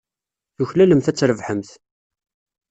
[0.55, 1.69] Tuklalemt ad trebḥemt.